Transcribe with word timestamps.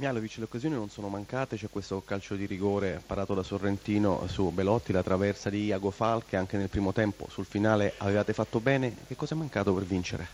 Mialovic, 0.00 0.38
le 0.38 0.44
occasioni 0.44 0.74
non 0.74 0.88
sono 0.88 1.08
mancate, 1.08 1.58
c'è 1.58 1.68
questo 1.68 2.02
calcio 2.02 2.34
di 2.34 2.46
rigore 2.46 3.02
parato 3.04 3.34
da 3.34 3.42
Sorrentino 3.42 4.26
su 4.28 4.48
Belotti, 4.48 4.92
la 4.92 5.02
traversa 5.02 5.50
di 5.50 5.64
Iago 5.66 5.90
Falche 5.90 6.38
anche 6.38 6.56
nel 6.56 6.70
primo 6.70 6.94
tempo, 6.94 7.28
sul 7.28 7.44
finale 7.44 7.92
avevate 7.98 8.32
fatto 8.32 8.60
bene, 8.60 8.96
che 9.06 9.14
cosa 9.14 9.34
è 9.34 9.36
mancato 9.36 9.74
per 9.74 9.84
vincere? 9.84 10.26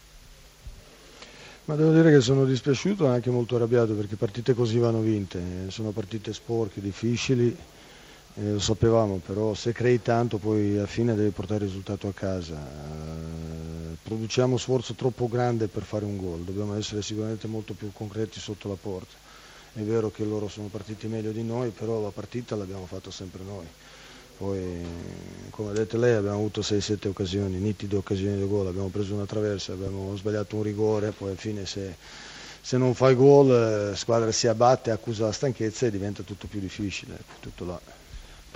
Ma 1.65 1.75
devo 1.75 1.91
dire 1.91 2.13
che 2.13 2.21
sono 2.21 2.45
dispiaciuto 2.45 3.07
e 3.07 3.09
anche 3.09 3.31
molto 3.31 3.57
arrabbiato 3.57 3.95
perché 3.95 4.15
partite 4.15 4.55
così 4.55 4.79
vanno 4.79 5.01
vinte, 5.01 5.69
sono 5.71 5.91
partite 5.91 6.33
sporche, 6.33 6.81
difficili, 6.81 7.49
eh, 8.35 8.53
lo 8.53 8.61
sapevamo, 8.61 9.17
però 9.17 9.53
se 9.55 9.73
crei 9.73 10.01
tanto 10.01 10.39
poi 10.39 10.77
alla 10.77 10.87
fine 10.87 11.17
devi 11.17 11.31
portare 11.31 11.65
il 11.65 11.71
risultato 11.71 12.07
a 12.07 12.13
casa. 12.13 12.55
Eh, 12.55 13.97
produciamo 14.01 14.57
sforzo 14.59 14.95
troppo 14.95 15.27
grande 15.27 15.67
per 15.67 15.83
fare 15.83 16.05
un 16.05 16.17
gol, 16.17 16.45
dobbiamo 16.45 16.77
essere 16.77 17.03
sicuramente 17.03 17.49
molto 17.49 17.75
più 17.75 17.91
concreti 17.93 18.39
sotto 18.39 18.69
la 18.69 18.77
porta. 18.81 19.25
È 19.77 19.83
vero 19.83 20.11
che 20.11 20.25
loro 20.25 20.49
sono 20.49 20.69
partiti 20.69 21.07
meglio 21.07 21.33
di 21.33 21.43
noi, 21.43 21.69
però 21.69 22.01
la 22.01 22.09
partita 22.09 22.57
l'abbiamo 22.57 22.87
fatta 22.87 23.11
sempre 23.11 23.43
noi. 23.45 23.67
Poi, 24.39 24.83
come 25.51 25.69
ha 25.69 25.73
detto 25.75 25.99
lei, 25.99 26.15
abbiamo 26.15 26.37
avuto 26.39 26.63
6-7 26.63 27.09
occasioni, 27.09 27.59
nitide 27.59 27.97
occasioni 27.97 28.39
di 28.39 28.49
gol, 28.49 28.69
abbiamo 28.69 28.89
preso 28.89 29.13
una 29.13 29.27
traversa, 29.27 29.75
abbiamo 29.75 30.17
sbagliato 30.17 30.57
un 30.57 30.63
rigore, 30.63 31.11
poi 31.11 31.29
alla 31.29 31.37
fine 31.37 31.67
se, 31.67 31.95
se 32.63 32.79
non 32.79 32.95
fai 32.95 33.15
gol 33.15 33.49
la 33.49 33.91
eh, 33.91 33.97
squadra 33.97 34.33
si 34.33 34.47
abbatte, 34.47 34.91
accusa 34.91 35.27
la 35.27 35.33
stanchezza 35.33 35.85
e 35.85 35.91
diventa 35.91 36.23
tutto 36.23 36.47
più 36.47 36.59
difficile. 36.59 37.19
Tutto 37.41 37.67
là. 37.67 37.96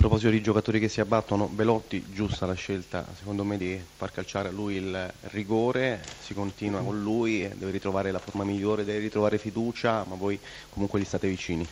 Proposito 0.01 0.31
di 0.31 0.41
giocatori 0.41 0.79
che 0.79 0.89
si 0.89 0.99
abbattono, 0.99 1.45
Belotti, 1.45 2.03
giusta 2.11 2.47
la 2.47 2.55
scelta 2.55 3.05
secondo 3.15 3.43
me 3.43 3.55
di 3.55 3.79
far 3.97 4.11
calciare 4.11 4.47
a 4.47 4.51
lui 4.51 4.77
il 4.77 5.13
rigore, 5.29 5.99
si 6.17 6.33
continua 6.33 6.81
con 6.81 6.99
lui, 6.99 7.47
deve 7.55 7.69
ritrovare 7.69 8.09
la 8.09 8.17
forma 8.17 8.43
migliore, 8.43 8.83
deve 8.83 8.97
ritrovare 8.97 9.37
fiducia, 9.37 10.03
ma 10.09 10.15
voi 10.15 10.39
comunque 10.71 10.99
gli 10.99 11.05
state 11.05 11.27
vicini. 11.27 11.67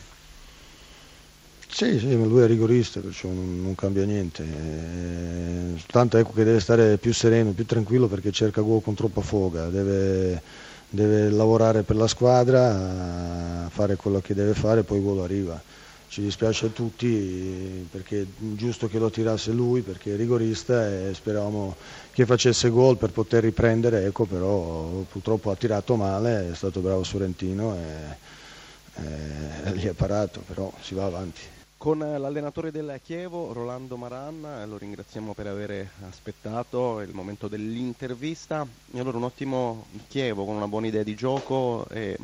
Sì, 1.66 1.98
sì, 1.98 2.14
ma 2.14 2.24
lui 2.24 2.42
è 2.42 2.46
rigorista, 2.46 3.00
perciò 3.00 3.26
non, 3.26 3.62
non 3.62 3.74
cambia 3.74 4.04
niente. 4.04 4.44
Eh, 4.44 5.82
tanto 5.86 6.16
ecco 6.16 6.30
che 6.30 6.44
deve 6.44 6.60
stare 6.60 6.98
più 6.98 7.12
sereno, 7.12 7.50
più 7.50 7.66
tranquillo 7.66 8.06
perché 8.06 8.30
cerca 8.30 8.60
gol 8.60 8.80
con 8.80 8.94
troppa 8.94 9.22
foga, 9.22 9.66
deve, 9.66 10.40
deve 10.88 11.30
lavorare 11.30 11.82
per 11.82 11.96
la 11.96 12.06
squadra, 12.06 13.68
fare 13.70 13.96
quello 13.96 14.20
che 14.20 14.34
deve 14.34 14.54
fare 14.54 14.80
e 14.80 14.84
poi 14.84 14.98
il 14.98 15.02
gol 15.02 15.18
arriva 15.18 15.60
ci 16.10 16.22
dispiace 16.22 16.66
a 16.66 16.70
tutti 16.70 17.86
perché 17.88 18.22
è 18.22 18.26
giusto 18.36 18.88
che 18.88 18.98
lo 18.98 19.10
tirasse 19.10 19.52
lui 19.52 19.80
perché 19.82 20.14
è 20.14 20.16
rigorista 20.16 20.88
e 20.88 21.14
speravamo 21.14 21.76
che 22.10 22.26
facesse 22.26 22.68
gol 22.68 22.96
per 22.96 23.12
poter 23.12 23.44
riprendere, 23.44 24.04
ecco, 24.04 24.24
però 24.24 25.04
purtroppo 25.08 25.52
ha 25.52 25.56
tirato 25.56 25.94
male, 25.94 26.50
è 26.50 26.54
stato 26.56 26.80
bravo 26.80 27.04
Sorrentino 27.04 27.76
e, 27.76 28.98
e 29.70 29.76
gli 29.76 29.86
ha 29.86 29.94
parato, 29.94 30.42
però 30.44 30.72
si 30.80 30.94
va 30.94 31.04
avanti 31.04 31.40
con 31.80 31.96
l'allenatore 31.96 32.70
del 32.70 33.00
Chievo, 33.02 33.54
Rolando 33.54 33.96
Maran, 33.96 34.64
lo 34.68 34.76
ringraziamo 34.76 35.32
per 35.32 35.46
aver 35.46 35.88
aspettato 36.06 37.00
il 37.00 37.14
momento 37.14 37.48
dell'intervista. 37.48 38.66
E 38.92 39.00
allora 39.00 39.16
un 39.16 39.22
ottimo 39.22 39.86
Chievo 40.08 40.44
con 40.44 40.56
una 40.56 40.68
buona 40.68 40.88
idea 40.88 41.02
di 41.02 41.14
gioco, 41.14 41.88
e 41.88 42.18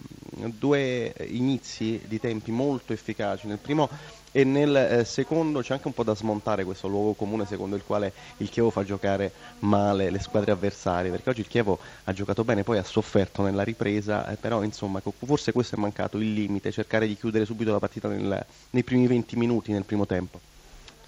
due 0.59 1.15
inizi 1.29 2.01
di 2.07 2.21
tempi 2.21 2.51
molto 2.51 2.93
efficaci. 2.93 3.47
Nel 3.47 3.59
primo 3.59 3.89
e 4.37 4.45
nel 4.45 4.77
eh, 4.77 5.05
secondo 5.07 5.63
c'è 5.63 5.73
anche 5.73 5.87
un 5.87 5.95
po' 5.95 6.03
da 6.03 6.15
smontare 6.15 6.65
questo 6.65 6.89
luogo 6.89 7.15
comune 7.15 7.47
secondo 7.47 7.75
il 7.75 7.83
quale 7.87 8.13
il 8.39 8.51
Chievo 8.51 8.69
fa 8.69 8.85
giocare 8.85 9.33
male 9.61 10.11
le 10.11 10.19
squadre 10.19 10.51
avversarie, 10.51 11.11
perché 11.11 11.31
oggi 11.31 11.41
il 11.41 11.49
Chievo 11.49 11.79
ha 12.05 12.13
giocato 12.13 12.45
bene, 12.45 12.63
poi 12.63 12.77
ha 12.77 12.85
sofferto 12.85 13.43
nella 13.43 13.63
ripresa, 13.63 14.29
eh, 14.29 14.37
però 14.37 14.63
insomma 14.63 15.01
forse 15.25 15.53
questo 15.53 15.77
è 15.77 15.79
mancato, 15.79 16.19
il 16.19 16.35
limite, 16.35 16.71
cercare 16.71 17.07
di 17.07 17.17
chiudere 17.17 17.47
subito 17.47 17.73
la 17.73 17.79
partita 17.79 18.09
nel, 18.09 18.45
nei 18.71 18.83
primi 18.83 19.07
20 19.07 19.37
minuti 19.37 19.73
nel 19.73 19.85
primo 19.85 20.05
tempo. 20.05 20.39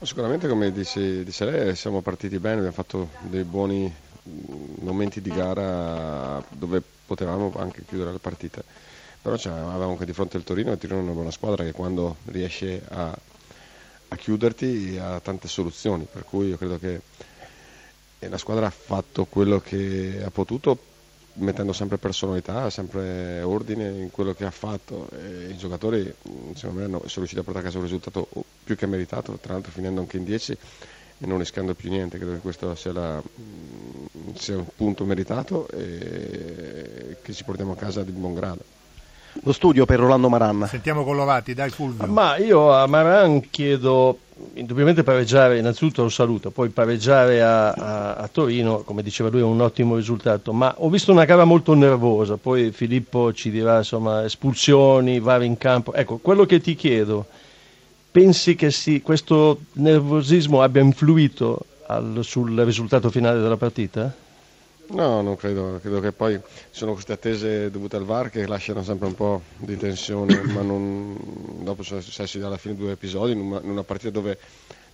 Sicuramente 0.00 0.48
come 0.48 0.72
dice, 0.72 1.22
dice 1.22 1.44
lei 1.44 1.76
siamo 1.76 2.00
partiti 2.00 2.38
bene, 2.38 2.54
abbiamo 2.54 2.72
fatto 2.72 3.10
dei 3.22 3.44
buoni 3.44 3.92
mm, 4.26 4.74
momenti 4.78 5.20
di 5.20 5.30
gara 5.30 6.42
dove 6.48 6.80
potevamo 7.04 7.52
anche 7.56 7.84
chiudere 7.84 8.12
la 8.12 8.18
partita 8.18 8.62
però 9.20 9.34
avevamo 9.34 9.92
anche 9.92 10.04
di 10.04 10.12
fronte 10.12 10.36
il 10.36 10.44
Torino 10.44 10.70
e 10.70 10.74
il 10.74 10.78
Torino 10.78 11.00
è 11.00 11.02
una 11.02 11.12
buona 11.12 11.30
squadra 11.30 11.64
che 11.64 11.72
quando 11.72 12.16
riesce 12.26 12.82
a, 12.88 13.16
a 14.08 14.16
chiuderti 14.16 14.98
ha 15.00 15.20
tante 15.20 15.48
soluzioni, 15.48 16.06
per 16.10 16.24
cui 16.24 16.48
io 16.48 16.56
credo 16.56 16.78
che 16.78 17.00
la 18.20 18.38
squadra 18.38 18.66
ha 18.66 18.70
fatto 18.70 19.24
quello 19.26 19.60
che 19.60 20.20
ha 20.24 20.30
potuto 20.30 20.78
mettendo 21.34 21.72
sempre 21.72 21.98
personalità, 21.98 22.68
sempre 22.70 23.42
ordine 23.42 23.88
in 23.90 24.10
quello 24.10 24.34
che 24.34 24.44
ha 24.44 24.50
fatto 24.50 25.08
e 25.10 25.50
i 25.50 25.56
giocatori 25.56 26.12
secondo 26.54 26.80
me 26.80 26.86
sono 26.86 27.00
riusciti 27.14 27.38
a 27.38 27.44
portare 27.44 27.60
a 27.60 27.62
casa 27.68 27.78
un 27.78 27.84
risultato 27.84 28.26
più 28.64 28.74
che 28.76 28.86
meritato, 28.86 29.38
tra 29.40 29.52
l'altro 29.52 29.70
finendo 29.70 30.00
anche 30.00 30.16
in 30.16 30.24
10 30.24 30.52
e 31.20 31.26
non 31.26 31.38
rischiando 31.38 31.74
più 31.74 31.90
niente, 31.90 32.16
credo 32.18 32.32
che 32.34 32.38
questo 32.38 32.74
sia, 32.74 32.92
la, 32.92 33.22
sia 34.34 34.56
un 34.56 34.66
punto 34.74 35.04
meritato 35.04 35.68
e 35.68 37.16
che 37.22 37.32
ci 37.32 37.44
portiamo 37.44 37.72
a 37.72 37.76
casa 37.76 38.02
di 38.02 38.10
buon 38.12 38.34
grado 38.34 38.76
lo 39.42 39.52
studio 39.52 39.84
per 39.86 39.98
Rolando 39.98 40.28
Maran. 40.28 40.66
Sentiamo 40.68 41.04
Collovati, 41.04 41.54
dai 41.54 41.70
Fulvio. 41.70 42.06
Ma 42.06 42.36
io 42.36 42.72
a 42.72 42.86
Maran 42.86 43.48
chiedo 43.50 44.18
indubbiamente 44.54 45.02
pareggiare, 45.02 45.58
innanzitutto 45.58 46.02
lo 46.02 46.08
saluto, 46.08 46.50
poi 46.50 46.68
pareggiare 46.68 47.42
a, 47.42 47.70
a, 47.70 48.14
a, 48.14 48.28
Torino, 48.28 48.78
come 48.80 49.02
diceva 49.02 49.28
lui, 49.30 49.40
è 49.40 49.44
un 49.44 49.60
ottimo 49.60 49.96
risultato, 49.96 50.52
ma 50.52 50.74
ho 50.78 50.88
visto 50.88 51.12
una 51.12 51.24
gara 51.24 51.44
molto 51.44 51.74
nervosa, 51.74 52.36
poi 52.36 52.70
Filippo 52.70 53.32
ci 53.32 53.50
dirà 53.50 53.78
insomma 53.78 54.24
espulsioni, 54.24 55.20
vari 55.20 55.46
in 55.46 55.58
campo. 55.58 55.92
Ecco, 55.92 56.18
quello 56.18 56.46
che 56.46 56.60
ti 56.60 56.74
chiedo, 56.74 57.26
pensi 58.10 58.54
che 58.54 58.70
sì, 58.70 59.02
questo 59.02 59.60
nervosismo 59.72 60.62
abbia 60.62 60.82
influito 60.82 61.64
al, 61.86 62.20
sul 62.22 62.58
risultato 62.60 63.10
finale 63.10 63.40
della 63.40 63.56
partita? 63.56 64.12
No, 64.90 65.20
non 65.20 65.36
credo, 65.36 65.78
credo 65.80 66.00
che 66.00 66.12
poi 66.12 66.40
sono 66.70 66.94
queste 66.94 67.12
attese 67.12 67.70
dovute 67.70 67.96
al 67.96 68.04
VAR 68.04 68.30
che 68.30 68.46
lasciano 68.46 68.82
sempre 68.82 69.06
un 69.06 69.14
po' 69.14 69.42
di 69.58 69.76
tensione, 69.76 70.40
ma 70.48 70.62
non, 70.62 71.62
dopo 71.62 71.82
sono 71.82 72.00
successi 72.00 72.40
alla 72.40 72.56
fine 72.56 72.74
due 72.74 72.92
episodi 72.92 73.32
in 73.32 73.40
una, 73.40 73.60
in 73.60 73.68
una, 73.68 73.82
partita 73.82 74.10
dove 74.10 74.38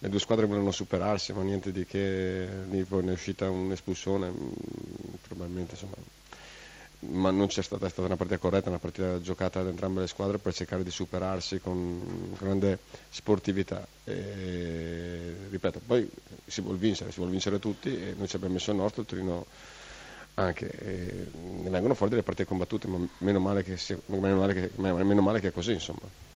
le 0.01 0.09
due 0.09 0.19
squadre 0.19 0.47
volevano 0.47 0.73
superarsi, 0.73 1.33
ma 1.33 1.43
niente 1.43 1.71
di 1.71 1.87
che, 1.87 2.49
poi 2.89 3.05
ne 3.05 3.11
è 3.11 3.15
uscita 3.15 3.49
un'espulsione, 3.49 4.31
mm, 4.31 4.49
probabilmente 5.29 5.75
insomma, 5.75 5.95
ma 7.07 7.31
non 7.31 7.47
c'è 7.47 7.63
stata, 7.63 7.87
è 7.87 7.89
stata 7.89 8.09
una 8.09 8.17
partita 8.17 8.39
corretta, 8.39 8.71
una 8.71 8.79
partita 8.79 9.21
giocata 9.21 9.63
da 9.63 9.71
entrambe 9.71 10.01
le 10.01 10.09
squadre 10.09 10.39
per 10.39 10.55
cercare 10.55 10.83
di 10.83 10.91
superarsi 10.91 11.61
con 11.61 12.35
grande 12.37 12.79
sportività. 13.11 13.87
E, 14.03 15.37
ripeto, 15.51 15.81
poi 15.87 16.11
si 16.47 16.63
vuole 16.63 16.79
vincere, 16.79 17.11
si 17.11 17.19
vuole 17.19 17.31
vincere 17.31 17.61
tutti 17.61 17.95
e 17.95 18.15
noi 18.17 18.27
ci 18.27 18.35
abbiamo 18.35 18.55
messo 18.55 18.73
il 18.73 18.77
nostro, 18.79 19.03
il 19.03 19.07
Torino 19.07 19.47
anche, 20.35 20.69
eh, 20.71 21.31
ne 21.33 21.71
vengono 21.71 21.95
fuori 21.95 22.11
delle 22.11 22.23
partite 22.25 22.49
combattute, 22.49 22.89
ma 22.89 22.99
meno 23.19 23.41
male 23.41 23.63
che, 23.63 23.77
sia, 23.77 23.99
meno 24.07 24.37
male 24.37 24.55
che, 24.55 24.71
meno 24.77 25.23
male 25.23 25.41
che 25.41 25.49
è 25.49 25.53
così 25.53 25.73
insomma. 25.73 26.01